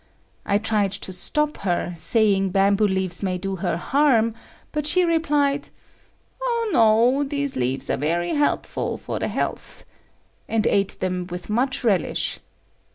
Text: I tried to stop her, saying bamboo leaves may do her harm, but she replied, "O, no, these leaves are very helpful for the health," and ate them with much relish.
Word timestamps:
I 0.47 0.57
tried 0.57 0.91
to 0.93 1.13
stop 1.13 1.57
her, 1.57 1.93
saying 1.95 2.49
bamboo 2.49 2.87
leaves 2.87 3.21
may 3.21 3.37
do 3.37 3.57
her 3.57 3.77
harm, 3.77 4.33
but 4.71 4.87
she 4.87 5.05
replied, 5.05 5.69
"O, 6.41 6.69
no, 6.73 7.23
these 7.23 7.55
leaves 7.55 7.87
are 7.91 7.97
very 7.97 8.33
helpful 8.33 8.97
for 8.97 9.19
the 9.19 9.27
health," 9.27 9.85
and 10.49 10.65
ate 10.65 10.99
them 11.01 11.27
with 11.29 11.51
much 11.51 11.83
relish. 11.83 12.39